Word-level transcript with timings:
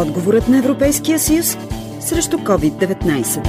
Отговорът 0.00 0.48
на 0.48 0.58
Европейския 0.58 1.18
съюз 1.18 1.56
срещу 2.00 2.36
COVID-19. 2.36 3.48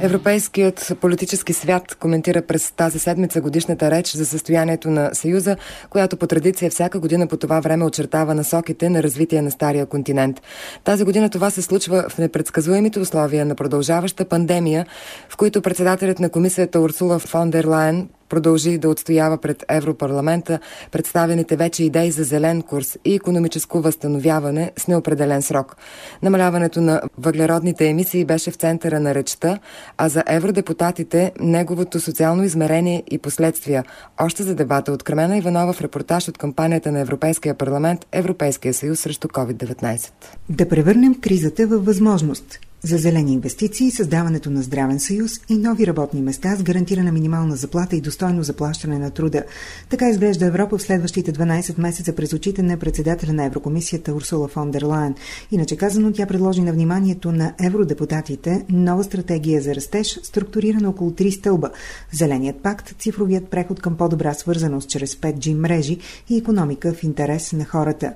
Европейският 0.00 0.92
политически 1.00 1.52
свят 1.52 1.94
коментира 1.94 2.42
през 2.42 2.70
тази 2.70 2.98
седмица 2.98 3.40
годишната 3.40 3.90
реч 3.90 4.12
за 4.12 4.26
състоянието 4.26 4.90
на 4.90 5.10
Съюза, 5.12 5.56
която 5.90 6.16
по 6.16 6.26
традиция 6.26 6.70
всяка 6.70 7.00
година 7.00 7.26
по 7.26 7.36
това 7.36 7.60
време 7.60 7.84
очертава 7.84 8.34
насоките 8.34 8.88
на 8.88 9.02
развитие 9.02 9.42
на 9.42 9.50
Стария 9.50 9.86
континент. 9.86 10.42
Тази 10.84 11.04
година 11.04 11.30
това 11.30 11.50
се 11.50 11.62
случва 11.62 12.04
в 12.08 12.18
непредсказуемите 12.18 13.00
условия 13.00 13.44
на 13.46 13.54
продължаваща 13.54 14.24
пандемия, 14.24 14.86
в 15.28 15.36
които 15.36 15.62
председателят 15.62 16.18
на 16.20 16.28
комисията 16.28 16.80
Урсула 16.80 17.18
фон 17.18 17.50
дер 17.50 17.64
Лайен 17.64 18.08
продължи 18.28 18.78
да 18.78 18.88
отстоява 18.88 19.38
пред 19.38 19.64
Европарламента 19.68 20.58
представените 20.92 21.56
вече 21.56 21.84
идеи 21.84 22.10
за 22.10 22.24
зелен 22.24 22.62
курс 22.62 22.98
и 23.04 23.14
економическо 23.14 23.80
възстановяване 23.80 24.72
с 24.76 24.88
неопределен 24.88 25.42
срок. 25.42 25.76
Намаляването 26.22 26.80
на 26.80 27.00
въглеродните 27.18 27.88
емисии 27.88 28.24
беше 28.24 28.50
в 28.50 28.54
центъра 28.54 29.00
на 29.00 29.14
речта, 29.14 29.58
а 29.98 30.08
за 30.08 30.24
евродепутатите 30.26 31.32
неговото 31.40 32.00
социално 32.00 32.44
измерение 32.44 33.02
и 33.10 33.18
последствия. 33.18 33.84
Още 34.20 34.42
за 34.42 34.54
дебата 34.54 34.92
от 34.92 35.02
Кремена 35.02 35.38
Иванова 35.38 35.72
в 35.72 35.80
репортаж 35.80 36.28
от 36.28 36.38
кампанията 36.38 36.92
на 36.92 37.00
Европейския 37.00 37.54
парламент 37.54 38.06
Европейския 38.12 38.74
съюз 38.74 39.00
срещу 39.00 39.28
COVID-19. 39.28 40.10
Да 40.48 40.68
превърнем 40.68 41.20
кризата 41.20 41.66
във 41.66 41.84
възможност 41.84 42.58
за 42.84 42.96
зелени 42.96 43.32
инвестиции, 43.32 43.90
създаването 43.90 44.50
на 44.50 44.62
здравен 44.62 45.00
съюз 45.00 45.32
и 45.48 45.58
нови 45.58 45.86
работни 45.86 46.22
места 46.22 46.56
с 46.56 46.62
гарантирана 46.62 47.12
минимална 47.12 47.56
заплата 47.56 47.96
и 47.96 48.00
достойно 48.00 48.42
заплащане 48.42 48.98
на 48.98 49.10
труда. 49.10 49.42
Така 49.88 50.08
изглежда 50.08 50.46
Европа 50.46 50.78
в 50.78 50.82
следващите 50.82 51.32
12 51.32 51.78
месеца 51.78 52.12
през 52.12 52.32
очите 52.32 52.62
на 52.62 52.76
председателя 52.76 53.32
на 53.32 53.44
Еврокомисията 53.44 54.14
Урсула 54.14 54.48
фон 54.48 54.70
дер 54.70 54.82
Лайен. 54.82 55.14
Иначе 55.50 55.76
казано, 55.76 56.12
тя 56.12 56.26
предложи 56.26 56.60
на 56.60 56.72
вниманието 56.72 57.32
на 57.32 57.52
евродепутатите 57.60 58.64
нова 58.68 59.04
стратегия 59.04 59.62
за 59.62 59.74
растеж, 59.74 60.20
структурирана 60.22 60.88
около 60.88 61.10
три 61.10 61.32
стълба– 61.32 61.70
Зеленият 62.12 62.62
пакт, 62.62 62.94
цифровият 62.98 63.48
преход 63.48 63.80
към 63.80 63.96
по-добра 63.96 64.34
свързаност 64.34 64.88
чрез 64.88 65.14
5G 65.14 65.54
мрежи 65.54 65.98
и 66.28 66.38
економика 66.38 66.92
в 66.92 67.02
интерес 67.02 67.52
на 67.52 67.64
хората. 67.64 68.12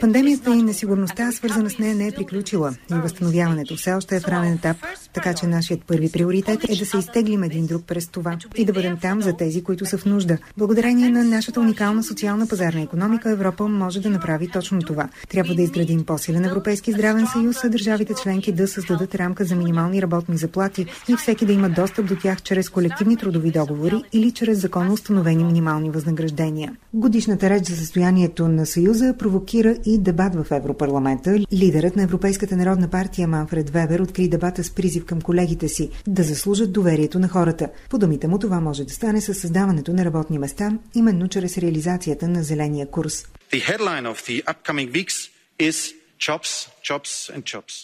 Пандемията 0.00 0.54
и 0.54 0.62
несигурността, 0.62 1.32
свързана 1.32 1.70
с 1.70 1.78
нея, 1.78 1.94
не 2.04 2.08
е 2.08 2.12
приключила 2.12 2.74
и 2.90 2.94
възстановяването 2.94 3.76
все 3.76 3.92
още 3.92 4.16
е 4.16 4.20
в 4.20 4.28
ранен 4.28 4.52
етап, 4.52 4.76
така 5.12 5.34
че 5.34 5.46
нашият 5.46 5.84
първи 5.84 6.12
приоритет 6.12 6.64
е 6.68 6.76
да 6.76 6.86
се 6.86 6.98
изтеглим 6.98 7.42
един 7.42 7.66
друг 7.66 7.84
през 7.86 8.08
това 8.08 8.38
и 8.56 8.64
да 8.64 8.72
бъдем 8.72 8.96
там 8.96 9.22
за 9.22 9.36
тези, 9.36 9.64
които 9.64 9.86
са 9.86 9.98
в 9.98 10.04
нужда. 10.04 10.38
Благодарение 10.56 11.08
на 11.08 11.24
нашата 11.24 11.60
уникална 11.60 12.02
социална 12.02 12.46
пазарна 12.46 12.80
економика, 12.80 13.30
Европа 13.30 13.68
може 13.68 14.00
да 14.00 14.10
направи 14.10 14.48
точно 14.48 14.82
това. 14.82 15.08
Трябва 15.28 15.54
да 15.54 15.62
изградим 15.62 16.04
по-силен 16.04 16.44
Европейски 16.44 16.92
здравен 16.92 17.26
съюз, 17.26 17.64
а 17.64 17.68
държавите 17.68 18.14
членки 18.22 18.52
да 18.52 18.68
създадат 18.68 19.14
рамка 19.14 19.44
за 19.44 19.56
минимални 19.56 20.02
работни 20.02 20.36
заплати 20.36 20.86
и 21.08 21.16
всеки 21.16 21.46
да 21.46 21.52
има 21.52 21.68
достъп 21.68 22.06
до 22.06 22.16
тях 22.16 22.42
чрез 22.42 22.68
колективни 22.68 23.16
трудови 23.16 23.50
договори 23.50 24.02
или 24.12 24.30
чрез 24.30 24.60
законно 24.60 24.92
установени 24.92 25.44
минимални 25.44 25.90
възнаграждения. 25.90 26.72
Годишната 26.94 27.50
реч 27.50 27.66
за 27.68 27.76
състоянието 27.76 28.48
на 28.48 28.66
Съюза 28.66 29.14
провокира 29.18 29.76
и 29.86 29.98
дебат 29.98 30.34
в 30.34 30.46
Европарламента. 30.50 31.38
Лидерът 31.52 31.93
на 31.96 32.02
Европейската 32.02 32.56
народна 32.56 32.90
партия 32.90 33.28
Манфред 33.28 33.70
Вебер 33.70 34.00
откри 34.00 34.28
дебата 34.28 34.64
с 34.64 34.70
призив 34.70 35.04
към 35.04 35.20
колегите 35.20 35.68
си 35.68 35.90
да 36.06 36.22
заслужат 36.22 36.72
доверието 36.72 37.18
на 37.18 37.28
хората. 37.28 37.68
По 37.90 37.98
думите 37.98 38.28
му 38.28 38.38
това 38.38 38.60
може 38.60 38.84
да 38.84 38.92
стане 38.92 39.20
с 39.20 39.34
създаването 39.34 39.92
на 39.92 40.04
работни 40.04 40.38
места, 40.38 40.78
именно 40.94 41.28
чрез 41.28 41.58
реализацията 41.58 42.28
на 42.28 42.42
зеления 42.42 42.86
курс. 42.86 43.26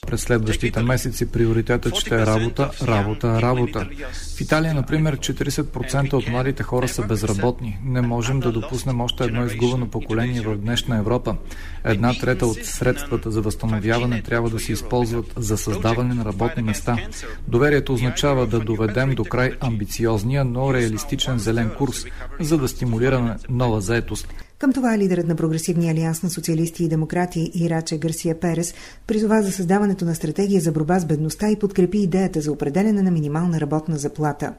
През 0.07 0.23
следващите 0.23 0.83
месеци 0.83 1.33
приоритетът 1.33 1.97
ще 1.97 2.15
е 2.15 2.27
работа, 2.27 2.71
работа, 2.83 3.43
работа. 3.43 3.89
В 4.37 4.41
Италия, 4.41 4.75
например, 4.75 5.17
40% 5.17 6.13
от 6.13 6.29
младите 6.29 6.63
хора 6.63 6.89
са 6.89 7.03
безработни. 7.03 7.79
Не 7.85 8.01
можем 8.01 8.41
да 8.41 8.53
допуснем 8.53 9.01
още 9.01 9.25
едно 9.25 9.47
изгубено 9.47 9.91
поколение 9.91 10.41
в 10.41 10.57
днешна 10.57 10.97
Европа. 10.97 11.37
Една 11.85 12.19
трета 12.19 12.47
от 12.47 12.65
средствата 12.65 13.31
за 13.31 13.41
възстановяване 13.41 14.23
трябва 14.23 14.51
да 14.51 14.59
се 14.59 14.73
използват 14.73 15.33
за 15.37 15.59
създаване 15.59 16.15
на 16.15 16.25
работни 16.25 16.63
места. 16.63 16.97
Доверието 17.49 17.93
означава 17.93 18.47
да 18.47 18.61
доведем 18.61 19.15
до 19.15 19.25
край 19.25 19.57
амбициозния, 19.61 20.45
но 20.45 20.75
реалистичен 20.75 21.39
зелен 21.39 21.71
курс, 21.79 22.05
за 22.41 22.59
да 22.59 22.69
стимулираме 22.69 23.37
нова 23.49 23.81
заетост. 23.81 24.29
Към 24.61 24.73
това 24.73 24.99
лидерът 24.99 25.27
на 25.27 25.37
Прогресивния 25.37 25.93
алианс 25.93 26.23
на 26.23 26.31
социалисти 26.31 26.85
и 26.85 26.89
демократи 26.89 27.51
Ираче 27.55 27.99
Гарсия 27.99 28.41
Перес 28.41 28.75
призова 29.07 29.43
за 29.43 29.53
създаването 29.53 30.05
на 30.05 30.15
стратегия 30.15 30.61
за 30.61 30.73
борба 30.73 30.99
с 30.99 31.07
бедността 31.07 31.51
и 31.51 31.59
подкрепи 31.59 31.99
идеята 31.99 32.41
за 32.41 32.53
определене 32.53 33.03
на 33.03 33.11
минимална 33.11 33.61
работна 33.61 33.97
заплата. 33.97 34.55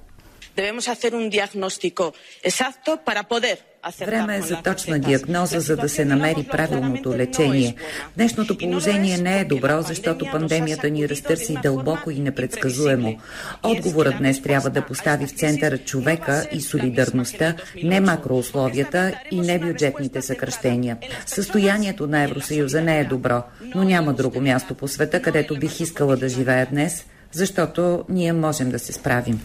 Debemos 0.58 0.88
hacer 0.88 1.12
un 1.14 1.30
diagnóstico 1.30 2.04
exacto 2.50 2.90
para 3.06 3.24
poder 3.24 3.58
Време 4.06 4.38
е 4.38 4.42
за 4.42 4.62
точна 4.64 5.00
диагноза, 5.00 5.60
за 5.60 5.76
да 5.76 5.90
се 5.90 6.06
намери 6.06 6.48
правилното 6.52 7.14
лечение. 7.14 7.76
Днешното 8.16 8.58
положение 8.58 9.18
не 9.18 9.40
е 9.40 9.46
добро, 9.46 9.82
защото 9.82 10.26
пандемията 10.32 10.90
ни 10.90 11.10
разтърси 11.10 11.58
дълбоко 11.64 12.12
и 12.12 12.20
непредсказуемо. 12.20 13.20
Отговорът 13.64 14.18
днес 14.18 14.42
трябва 14.42 14.70
да 14.70 14.86
постави 14.86 15.28
в 15.28 15.32
центъра 15.32 15.78
човека 15.78 16.48
и 16.52 16.62
солидарността, 16.62 17.56
не 17.84 18.00
макроусловията 18.00 19.14
и 19.32 19.42
не 19.42 19.60
бюджетните 19.60 20.22
съкръщения. 20.22 20.98
Състоянието 21.26 22.08
на 22.08 22.24
Евросъюза 22.24 22.82
не 22.82 23.00
е 23.00 23.06
добро, 23.06 23.44
но 23.76 23.84
няма 23.84 24.14
друго 24.14 24.42
място 24.42 24.76
по 24.76 24.88
света, 24.88 25.22
където 25.22 25.60
бих 25.60 25.80
искала 25.80 26.18
да 26.18 26.30
живея 26.30 26.68
днес, 26.72 27.06
защото 27.32 28.06
ние 28.10 28.34
можем 28.34 28.72
да 28.72 28.80
се 28.80 28.94
справим 28.94 29.42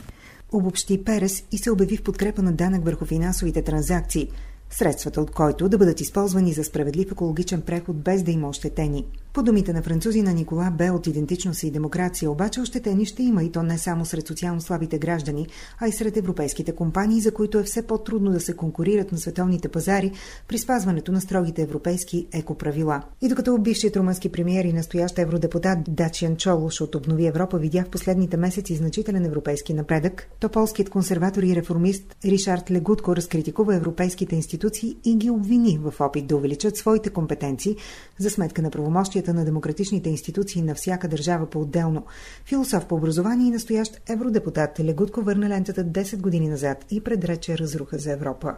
обобщи 0.52 1.04
Перес 1.04 1.44
и 1.52 1.58
се 1.58 1.70
обяви 1.70 1.96
в 1.96 2.02
подкрепа 2.02 2.42
на 2.42 2.52
данък 2.52 2.84
върху 2.84 3.04
финансовите 3.04 3.62
транзакции, 3.62 4.28
средствата 4.70 5.20
от 5.20 5.30
който 5.30 5.68
да 5.68 5.78
бъдат 5.78 6.00
използвани 6.00 6.52
за 6.52 6.64
справедлив 6.64 7.12
екологичен 7.12 7.62
преход 7.62 7.96
без 7.96 8.22
да 8.22 8.30
има 8.30 8.48
ощетени. 8.48 9.04
По 9.36 9.42
думите 9.42 9.72
на 9.72 9.82
французи 9.82 10.22
на 10.22 10.32
Никола 10.32 10.70
Бе 10.78 10.90
от 10.90 11.06
идентичност 11.06 11.62
и 11.62 11.70
демокрация, 11.70 12.30
обаче 12.30 12.60
ощетени 12.60 13.06
ще 13.06 13.22
има 13.22 13.42
и 13.42 13.52
то 13.52 13.62
не 13.62 13.78
само 13.78 14.04
сред 14.04 14.26
социално 14.26 14.60
слабите 14.60 14.98
граждани, 14.98 15.46
а 15.80 15.88
и 15.88 15.92
сред 15.92 16.16
европейските 16.16 16.74
компании, 16.74 17.20
за 17.20 17.34
които 17.34 17.58
е 17.58 17.62
все 17.62 17.82
по-трудно 17.82 18.30
да 18.30 18.40
се 18.40 18.56
конкурират 18.56 19.12
на 19.12 19.18
световните 19.18 19.68
пазари 19.68 20.12
при 20.48 20.58
спазването 20.58 21.12
на 21.12 21.20
строгите 21.20 21.62
европейски 21.62 22.26
екоправила. 22.32 23.02
И 23.22 23.28
докато 23.28 23.58
бившият 23.58 23.96
румънски 23.96 24.28
премиер 24.28 24.64
и 24.64 24.72
настоящ 24.72 25.18
евродепутат 25.18 25.78
Дачиан 25.88 26.36
Чолош 26.36 26.80
от 26.80 26.94
Обнови 26.94 27.26
Европа 27.26 27.58
видя 27.58 27.84
в 27.84 27.90
последните 27.90 28.36
месеци 28.36 28.76
значителен 28.76 29.24
европейски 29.24 29.74
напредък, 29.74 30.28
то 30.40 30.48
полският 30.48 30.90
консерватор 30.90 31.42
и 31.42 31.56
реформист 31.56 32.16
Ришард 32.24 32.70
Легутко 32.70 33.16
разкритикува 33.16 33.74
европейските 33.74 34.36
институции 34.36 34.96
и 35.04 35.16
ги 35.16 35.30
обвини 35.30 35.80
в 35.82 36.00
опит 36.00 36.26
да 36.26 36.36
увеличат 36.36 36.76
своите 36.76 37.10
компетенции 37.10 37.76
за 38.18 38.30
сметка 38.30 38.62
на 38.62 38.70
правомощията 38.70 39.25
ролята 39.26 39.38
на 39.38 39.44
демократичните 39.44 40.08
институции 40.08 40.62
на 40.62 40.74
всяка 40.74 41.08
държава 41.08 41.50
по-отделно. 41.50 42.06
Философ 42.44 42.86
по 42.86 42.94
образование 42.94 43.48
и 43.48 43.50
настоящ 43.50 44.00
евродепутат 44.08 44.80
Легутко 44.80 45.22
върна 45.22 45.48
лентата 45.48 45.84
10 45.84 46.16
години 46.16 46.48
назад 46.48 46.84
и 46.90 47.00
предрече 47.00 47.58
разруха 47.58 47.98
за 47.98 48.12
Европа. 48.12 48.54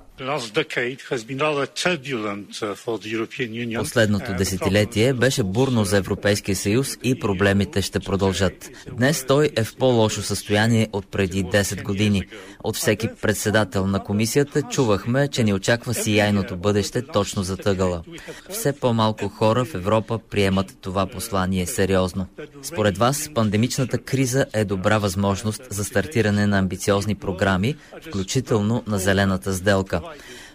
Последното 3.78 4.34
десетилетие 4.38 5.12
беше 5.12 5.42
бурно 5.42 5.84
за 5.84 5.96
Европейския 5.96 6.56
съюз 6.56 6.96
и 7.02 7.18
проблемите 7.18 7.82
ще 7.82 8.00
продължат. 8.00 8.70
Днес 8.96 9.24
той 9.24 9.50
е 9.56 9.64
в 9.64 9.76
по-лошо 9.76 10.22
състояние 10.22 10.88
от 10.92 11.10
преди 11.10 11.44
10 11.44 11.82
години. 11.82 12.22
От 12.64 12.76
всеки 12.76 13.08
председател 13.22 13.86
на 13.86 14.04
комисията 14.04 14.62
чувахме, 14.62 15.28
че 15.28 15.44
ни 15.44 15.54
очаква 15.54 15.94
сияйното 15.94 16.56
бъдеще 16.56 17.02
точно 17.02 17.42
за 17.42 17.56
тъгала. 17.56 18.02
Все 18.50 18.72
по-малко 18.72 19.28
хора 19.28 19.64
в 19.64 19.74
Европа 19.74 20.18
приемат 20.30 20.57
приемат 20.58 20.78
това 20.80 21.06
послание 21.06 21.66
сериозно. 21.66 22.26
Според 22.62 22.98
вас, 22.98 23.30
пандемичната 23.34 23.98
криза 23.98 24.46
е 24.52 24.64
добра 24.64 24.98
възможност 24.98 25.62
за 25.70 25.84
стартиране 25.84 26.46
на 26.46 26.58
амбициозни 26.58 27.14
програми, 27.14 27.76
включително 28.08 28.82
на 28.86 28.98
зелената 28.98 29.54
сделка. 29.54 30.00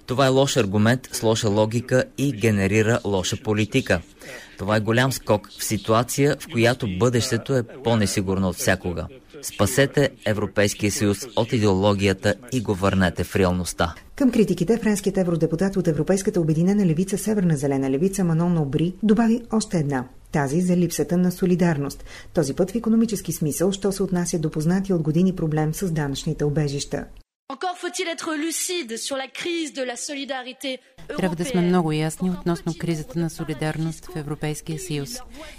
Това 0.06 0.26
е 0.26 0.30
лош 0.30 0.58
аргумент 0.58 1.10
с 1.12 1.24
лоша 1.24 1.50
логика 1.50 2.04
и 2.18 2.32
генерира 2.32 3.00
лоша 3.06 3.38
политика. 3.44 4.02
Това 4.58 4.76
е 4.76 4.80
голям 4.80 5.12
скок 5.12 5.50
в 5.60 5.64
ситуация, 5.64 6.38
в 6.40 6.48
която 6.52 6.88
бъдещето 6.98 7.56
е 7.56 7.64
по-несигурно 7.64 8.50
от 8.50 8.56
всякога. 8.56 9.08
Спасете 9.44 10.10
Европейския 10.26 10.92
съюз 10.92 11.18
от 11.36 11.54
идеологията 11.54 12.36
и 12.52 12.62
го 12.62 12.74
върнете 12.74 13.24
в 13.24 13.36
реалността. 13.36 13.96
Към 14.16 14.32
критиките 14.32 14.78
френският 14.78 15.18
евродепутат 15.18 15.78
от 15.78 15.88
Европейската 15.88 16.42
обединена 16.42 16.86
левица 16.86 17.18
Северна 17.18 17.58
зелена 17.58 17.90
левица 17.90 18.24
Манон 18.24 18.58
Обри 18.58 18.94
добави 19.04 19.42
още 19.52 19.78
една 19.78 20.06
тази 20.32 20.62
за 20.62 20.78
липсата 20.78 21.18
на 21.18 21.32
солидарност. 21.32 22.04
Този 22.34 22.54
път 22.54 22.72
в 22.72 22.76
економически 22.76 23.32
смисъл, 23.32 23.72
що 23.72 23.92
се 23.92 24.04
отнася 24.04 24.40
до 24.40 24.52
познати 24.52 24.94
от 24.94 25.02
години 25.02 25.36
проблем 25.36 25.74
с 25.74 25.92
данъчните 25.92 26.46
обежища. 26.46 27.06
Трябва 31.18 31.36
да 31.36 31.46
сме 31.46 31.62
много 31.62 31.92
ясни 31.92 32.30
относно 32.30 32.74
кризата 32.80 33.20
на 33.20 33.30
солидарност 33.30 34.06
в 34.06 34.16
Европейския 34.16 34.80
съюз. 34.80 35.10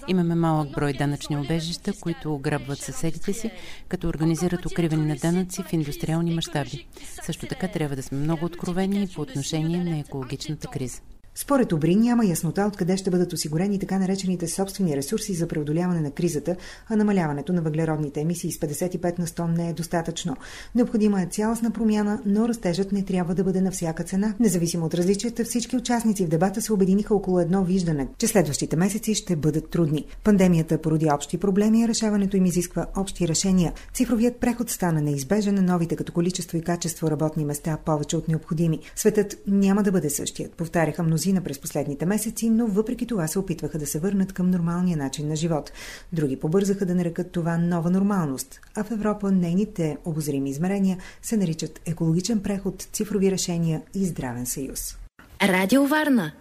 Имаме 0.08 0.34
малък 0.34 0.70
брой 0.70 0.92
данъчни 0.92 1.36
обежища, 1.36 1.92
които 2.00 2.34
ограбват 2.34 2.78
съседите 2.78 3.32
си, 3.32 3.50
като 3.88 4.08
организират 4.08 4.66
укриване 4.66 5.06
на 5.06 5.16
данъци 5.16 5.62
в 5.62 5.72
индустриални 5.72 6.34
мащаби. 6.34 6.88
Също 7.22 7.46
така 7.46 7.68
трябва 7.68 7.96
да 7.96 8.02
сме 8.02 8.18
много 8.18 8.44
откровени 8.44 9.08
по 9.14 9.20
отношение 9.20 9.84
на 9.84 9.98
екологичната 9.98 10.68
криза. 10.68 11.00
Според 11.36 11.72
Обри 11.72 11.96
няма 11.96 12.26
яснота 12.26 12.64
откъде 12.68 12.96
ще 12.96 13.10
бъдат 13.10 13.32
осигурени 13.32 13.78
така 13.78 13.98
наречените 13.98 14.48
собствени 14.48 14.96
ресурси 14.96 15.34
за 15.34 15.46
преодоляване 15.48 16.00
на 16.00 16.10
кризата, 16.10 16.56
а 16.88 16.96
намаляването 16.96 17.52
на 17.52 17.62
въглеродните 17.62 18.20
емисии 18.20 18.52
с 18.52 18.58
55 18.58 19.18
на 19.18 19.26
100 19.26 19.56
не 19.56 19.68
е 19.68 19.72
достатъчно. 19.72 20.36
Необходима 20.74 21.22
е 21.22 21.26
цялостна 21.26 21.70
промяна, 21.70 22.20
но 22.26 22.48
растежът 22.48 22.92
не 22.92 23.04
трябва 23.04 23.34
да 23.34 23.44
бъде 23.44 23.60
на 23.60 23.70
всяка 23.70 24.04
цена. 24.04 24.34
Независимо 24.40 24.86
от 24.86 24.94
различията, 24.94 25.44
всички 25.44 25.76
участници 25.76 26.24
в 26.24 26.28
дебата 26.28 26.62
се 26.62 26.72
обединиха 26.72 27.14
около 27.14 27.40
едно 27.40 27.64
виждане, 27.64 28.08
че 28.18 28.26
следващите 28.26 28.76
месеци 28.76 29.14
ще 29.14 29.36
бъдат 29.36 29.70
трудни. 29.70 30.04
Пандемията 30.24 30.78
породи 30.78 31.08
общи 31.12 31.38
проблеми, 31.38 31.88
решаването 31.88 32.36
им 32.36 32.46
изисква 32.46 32.86
общи 32.96 33.28
решения. 33.28 33.72
Цифровият 33.94 34.36
преход 34.36 34.70
стана 34.70 35.02
неизбежен 35.02 35.64
новите 35.64 35.96
като 35.96 36.12
количество 36.12 36.56
и 36.56 36.62
качество 36.62 37.10
работни 37.10 37.44
места 37.44 37.78
повече 37.84 38.16
от 38.16 38.28
необходими. 38.28 38.80
Светът 38.96 39.36
няма 39.46 39.82
да 39.82 39.92
бъде 39.92 40.10
същият, 40.10 40.52
повтаряха 40.52 41.02
мнозина 41.02 41.23
мнозина 41.24 41.44
през 41.44 41.58
последните 41.58 42.06
месеци, 42.06 42.50
но 42.50 42.66
въпреки 42.66 43.06
това 43.06 43.26
се 43.26 43.38
опитваха 43.38 43.78
да 43.78 43.86
се 43.86 43.98
върнат 43.98 44.32
към 44.32 44.50
нормалния 44.50 44.96
начин 44.96 45.28
на 45.28 45.36
живот. 45.36 45.72
Други 46.12 46.36
побързаха 46.36 46.86
да 46.86 46.94
нарекат 46.94 47.30
това 47.30 47.58
нова 47.58 47.90
нормалност, 47.90 48.60
а 48.74 48.84
в 48.84 48.90
Европа 48.90 49.32
нейните 49.32 49.96
обозрими 50.04 50.50
измерения 50.50 50.98
се 51.22 51.36
наричат 51.36 51.80
екологичен 51.86 52.40
преход, 52.40 52.82
цифрови 52.92 53.30
решения 53.30 53.82
и 53.94 54.06
здравен 54.06 54.46
съюз. 54.46 54.96
Радио 55.42 55.86
Варна 55.86 56.32